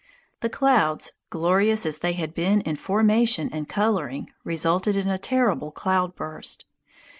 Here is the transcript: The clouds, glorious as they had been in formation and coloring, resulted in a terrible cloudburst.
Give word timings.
The 0.39 0.49
clouds, 0.49 1.11
glorious 1.29 1.85
as 1.85 1.99
they 1.99 2.13
had 2.13 2.33
been 2.33 2.61
in 2.61 2.75
formation 2.75 3.51
and 3.53 3.69
coloring, 3.69 4.31
resulted 4.43 4.95
in 4.95 5.07
a 5.09 5.19
terrible 5.19 5.69
cloudburst. 5.71 6.65